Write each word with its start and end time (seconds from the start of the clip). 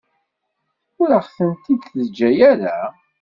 Ur 1.01 1.09
aɣ-tent-id-teǧǧa 1.19 2.29
ara. 2.51 2.77